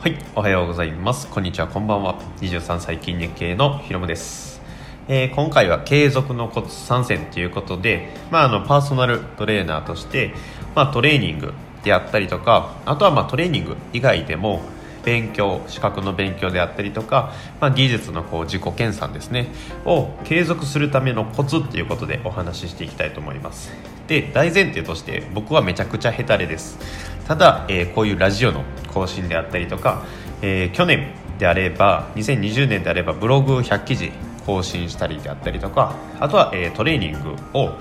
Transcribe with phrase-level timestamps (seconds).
[0.00, 1.26] はい、おはようございます。
[1.26, 2.20] こんにちは、こんばんは。
[2.40, 4.60] 23歳筋肉系のひろむです。
[5.08, 10.34] えー今回は継続のコツ参戦ということで、まあ、あのパーソナルトレーナーとして、
[10.76, 14.60] まあ、トレーニングであったりとか、あとはまあトレーニング以外でも
[15.04, 19.48] 勉強、資格の勉強であったりとか、まあ、技術のこう自己研鑽ですね、
[19.84, 23.72] を継続するためのコツっていうことでお話ししていきたいと思います。
[24.06, 26.78] で、大前提として僕はめちゃくちゃヘタレです。
[27.26, 28.62] ただ、えーこういうラジオの
[28.92, 30.04] 更新であったりとか、
[30.42, 34.10] えー去年であれば2020年であればブログ100記事
[34.44, 37.18] 更新したりであったりとかあとは、えートレーニング
[37.54, 37.74] を、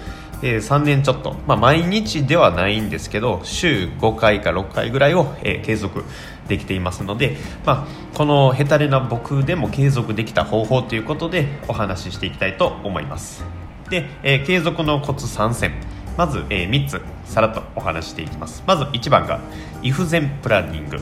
[0.44, 6.04] えー3年ちょっと、まあ、毎日ではないんですけど週5回か6回ぐらいを、えー継続
[6.48, 13.44] できていますので、まあ、このヘタレな僕でも継続できた方法ということでお話ししていきたいと思います。
[13.90, 15.74] で、え継続のコツ3選
[16.18, 18.64] まず、えー3つさらっとお話していきます。
[18.66, 19.40] まず1番が
[19.84, 21.00] 「イフゼンプランニング」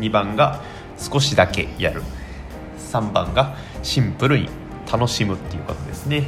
[0.00, 0.60] 2番が
[0.96, 2.02] 「少しだけやる」
[2.78, 4.48] 3番が「シンプルに
[4.90, 6.24] 楽しむ」っていうことですね、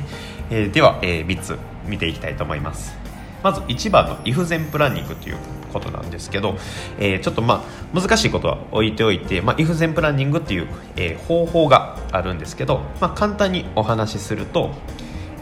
[0.50, 2.96] えーでは、え3つ見ていきたいと思います。
[3.42, 5.36] まず1番の「イフゼンプランニング」という
[5.72, 6.56] ことなんですけど、
[6.98, 10.66] えーちょっとまあ難しいことは置いておいて、まあ、イフゼンプランニングっていう、
[10.96, 14.74] えー方法があるんですけど、まあ、簡単にお話しすると、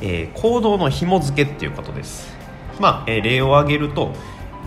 [0.02, 2.36] えー行動の紐付けっていうことです、
[2.80, 4.12] まあ例を挙げると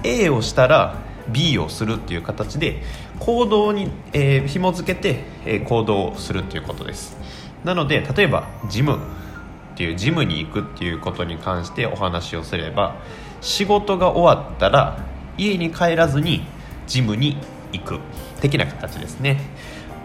[0.03, 0.95] A をしたら
[1.29, 2.81] B をするっていう形で
[3.19, 7.17] 行動に、えー紐付けて、えー行動をするっていうことです。
[7.63, 12.95] なので例えばジムっていうジムに行くっていうことに関してお話をすれば
[13.41, 15.03] 仕事が終わったら
[15.37, 16.43] 家に帰らずに
[16.87, 17.37] ジムに
[17.73, 17.99] 行く
[18.41, 19.39] 的な形ですね。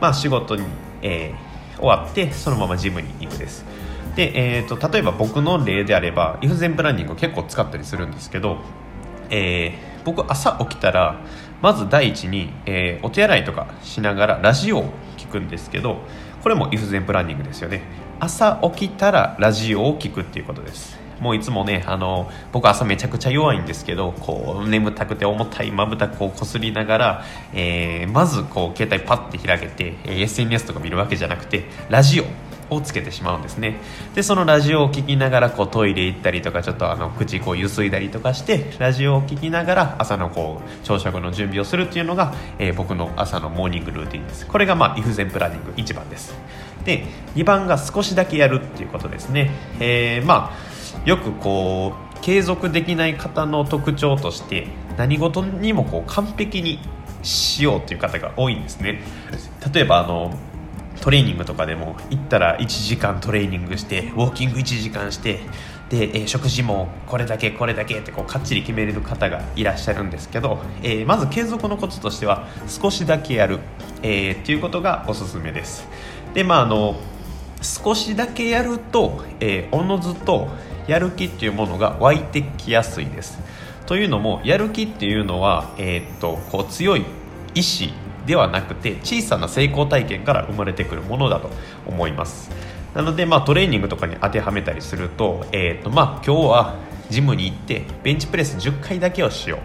[0.00, 0.64] まあ仕事に、
[1.02, 3.64] えー終わってそのままジムに行くです。
[4.16, 8.58] で、えー、と例えば僕の例であればイフゼンプランニングを結構使ったりするんですけど、
[9.30, 11.20] えー僕朝起きたら
[11.60, 14.84] まず第一に、えーお手洗いとかしながらラジオを
[15.16, 15.98] 聞くんですけど
[16.42, 17.82] これもイフゼンプランニングですよね。
[18.18, 20.98] 朝起きたらラジオを聞くっていうことです。
[21.20, 27.24] もういつもねあの僕朝めちゃくちゃ弱いんですけどこう眠たくて重たいまぶたこうこすりながら、
[27.54, 32.24] えーまずこう携帯パッて開けて、SNS とか見るわけじゃなくてラジオ
[32.74, 33.76] をつけてしまうんですね。
[34.14, 44.46] でそのラジオを聞きながらこうトイレ行ったりとかちょっとあの口こうゆすいだりとかしてラジオを聞きながら朝のこう朝食の準備をするっていうのが、えー僕の朝のモーニングルーティンです。
[44.46, 46.34] これがまあイフゼンプランニング1番です。
[46.84, 50.72] で2番が少しだけやるっていうことですね、えーまあ
[51.04, 56.78] よくこう継続できない方の特徴として何事にもこう完璧に
[57.22, 59.02] しようという方が多いんですね。
[59.72, 60.34] 例えばあの
[61.02, 65.40] トレーニングとかでも行ったら1時間トレーニングしてウォーキング1時間して
[65.90, 73.58] で、えー食事もこれだけこれだけってこうかっちり決めれる方がいらっしゃるんですけど、えーまず継続のコツとしては少しだけやる、
[74.02, 75.88] えーっていうことがおすすめです。
[76.34, 76.96] でまああの
[77.60, 80.48] 少しだけやると、えーおのずと
[80.86, 83.40] やる気っていうものが湧いてきやすいです。
[83.86, 87.04] というのもやる気っていうのは、えーっとこう強い
[87.54, 87.92] 意志
[88.26, 91.50] ではなくて小さな成功体験から生まれてくるものだと
[91.86, 92.50] 思います。
[92.94, 96.76] なので、まあ、トレーニングとかに当てはめたりすると,、えーとまあ、今日は
[97.08, 99.58] ジムに行ってベンチプレス10回だけをしよ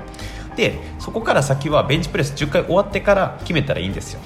[0.54, 0.58] う。
[0.58, 4.22] でそこから先はベンチプレス10回終わってから決めたらいいんですよ。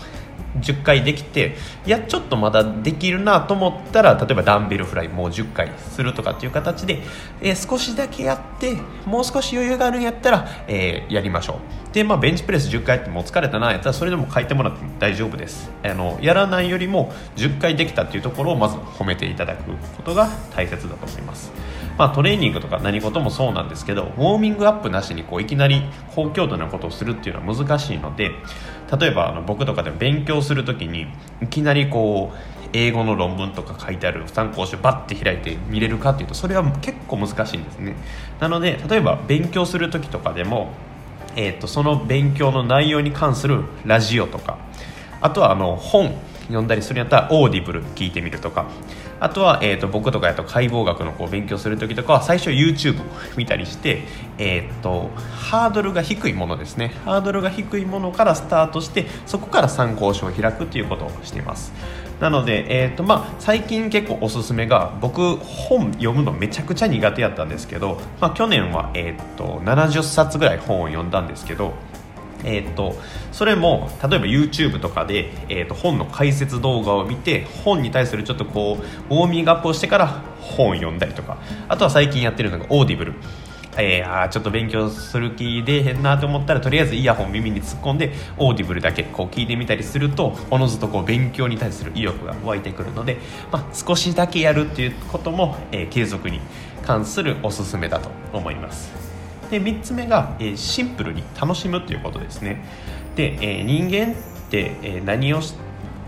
[0.60, 7.02] 10回できていやちょっとまだできるなと思ったら例えばダンベルフライもう10回するとかっていう形で、
[7.42, 8.76] えー少しだけやって
[9.06, 11.94] もう少し余裕があるんやったら、えーやりましょう。
[11.94, 15.70] で、まあ、ベンチプレス10回やってもう疲れたなやったらそれでも書いてもらっても大丈夫です。
[15.84, 21.52] あのやらないよりも10回できたっていうところをまず褒めていただくことが大切だと思います。
[21.98, 25.84] まあ、トレーニングとか何事もそうなんですけどウォーミングアップなしにこういきなり
[26.16, 28.32] 高強度なことをするっていうのは難しいので
[29.00, 31.08] 例えばあの僕とかでも勉強する時に
[31.42, 32.38] いきなりこう
[32.74, 37.96] 英語の論文とか書いてある参考書バッて開いて見れるかっていうとそれは結構難しいんですね。
[38.40, 40.72] なので例えば勉強する時とかでも、
[41.36, 44.58] えー、とその勉強の内容に関するラジオとか
[45.20, 46.16] あとはあの本
[46.52, 48.68] 読んだりするんやったら Audible 聞いてみるとか。
[49.22, 53.04] あとは、えー、と僕とかやと解剖学のこう勉強する時とかは最初 YouTube を
[53.38, 54.02] 見たりして、
[54.40, 56.96] えー、とハードルが低いものですね。
[57.06, 61.72] ハードルが低いものからスタートしてそこから参考書を開くということをしています。
[62.20, 71.74] なので、えーとまあ、最近結構おすすめが僕本読むのめちゃくちゃ苦手やったんですけど、まあ、去年は、えー、と70冊ぐらい本を読んだんですけど
[72.44, 72.96] えー、と
[73.32, 78.80] それも例えば YouTube とかで、えー、と本の解説動画を見て本に対するちょっとこ
[79.10, 80.08] うウォーミングアップをしてから
[80.40, 83.14] 本を読んだりとかあとは最近やってるのが Audible
[83.78, 93.18] えー、あちょっと勉強する気出へんなと思ったらとりあえずイヤホン耳に突っ込んで Audible だけこう聞いてみたりするとおのずとこう勉強に対する意欲が湧いてくるので、
[93.52, 96.42] まあ、少しだけやるっていうことも、えー、継続に
[96.84, 99.01] 関するおすすめだと思います。
[99.52, 102.64] で3つ目が、え、シンプルに楽しむということですね。
[103.16, 104.16] で、え、人間っ
[104.50, 105.42] て、え、何を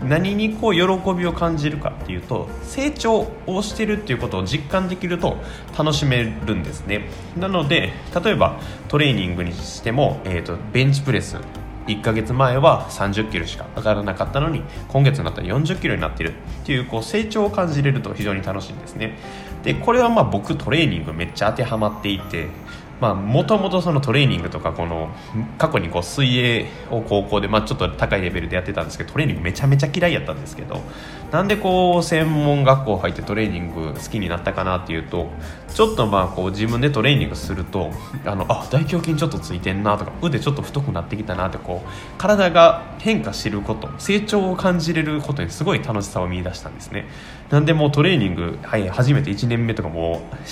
[0.02, 5.38] 何にこう喜びを感じるかっていうと成長をしてるっていうことを実感できると
[5.78, 7.08] 楽しめるんですね。
[7.38, 7.92] なので
[8.22, 8.58] 例えば
[8.88, 11.38] トレーニングにしても、えーと、ベンチプレス。
[11.86, 16.32] 1ヶ月前は30キロしか上がらなかったのに今月になったら40キロになってる
[16.62, 19.18] っていうこう成長を感じれると非常に楽しいんですね。
[19.64, 22.48] でこれはまあ僕トレーニングめっちゃ当てはまっていて
[23.12, 25.10] もともとそのトレーニングとかこの
[25.58, 30.80] 過去にこう水泳を高校で、まあ、ちょっと高いレベルでやってたんですけどトレーニングめちゃめちゃ嫌いやったんですけど
[31.32, 35.28] なんでこう専門学校入ってトレーニング好きになったかなっていうと
[35.68, 37.90] ちょっとまあこう自分でトレーニングすると
[38.24, 47.06] あのあ大胸筋ちょっとついてんなとか腕ちょっと太くなってきたなってこう体が変化してること成長を感じれることにすごい楽しさを見出したんですね。
[47.50, 50.48] なんでもうトレーニング、はい、初めて1年目とかもう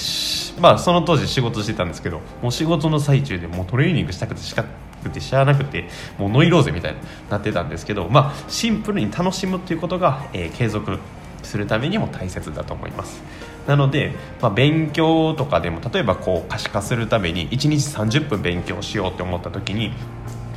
[0.61, 4.65] まあその当時仕事してたんですけどもう仕事の最中でもうトレーニングしたくてしか
[5.03, 5.89] くてしゃあなくて
[6.19, 6.99] もうノイローゼみたいに
[7.31, 10.99] なってたんですけどまあシンプルに楽しむっていうことが、えー、継続
[11.43, 13.23] するためにも大切だと思います。
[13.67, 19.93] なので、まあ、勉強とかでも例えばこう可視化するために1日30分勉強しようって思った時に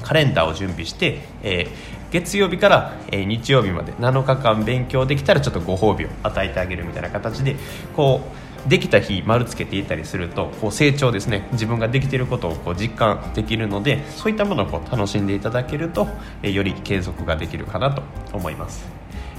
[0.02, 7.58] カレンダーを準備して、えー、月曜日から、えー、日曜日まで7日間勉強できたらちょっとご褒美を与えてあげるみたいな形で
[7.96, 11.48] こうできた日丸つけていたりするとこう成長ですね。
[11.52, 16.08] 自分ができていることをこう実感できるのでそういったものをこう楽しんでいただけると、
[16.42, 18.02] えより継続ができるかなと
[18.34, 18.86] 思います。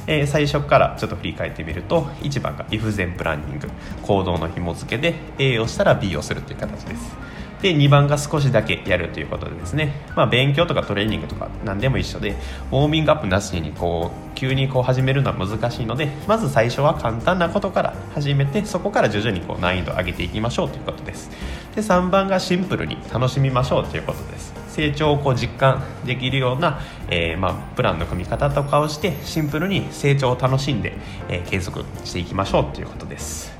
[0.06, 3.68] えー、最初からちょっと振り返ってみると1番が if 全プランニング。
[4.02, 7.16] 行動の紐付けで A をしたら B をするという形です。
[7.66, 12.36] で2番が少しだけやるということでですね、まあ、勉強とかトレーニングとか何でも一緒で
[12.70, 21.28] ウォーミングアップなしにこう急にこう始めるのは難しいのでまず最初は簡単なことから始めてそこから徐々にこう難易度を上げていきましょうということです。
[21.74, 24.54] で3番がシンプルに楽しみましょうということです。
[24.68, 30.92] 成長をこう実感できるような、えー、まあ、プランの組み方とかをしてシンプルに成長を楽しんで、
[31.28, 33.55] えー、継続していきましょうということです。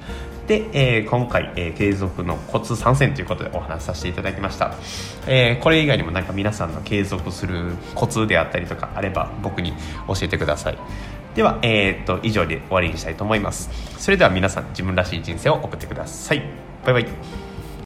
[0.47, 4.75] で、えー、今回、えー、継続のコツ参戦ということでお話しさせていただきました、
[5.27, 9.73] えー、これ以外にもなんか皆さんの継続するコツであったりとかあれば僕に
[10.07, 10.79] 教えてください。
[11.35, 13.69] では、えー、っと以上で終わりにしたいと思います。
[13.99, 16.43] それでは皆さん自分らしい人生を送ってください。
[16.85, 17.46] バイバイ。